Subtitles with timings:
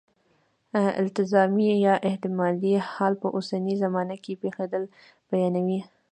[0.75, 4.83] التزامي یا احتمالي حال په اوسنۍ زمانه کې پېښېدل
[5.29, 5.79] بیانوي.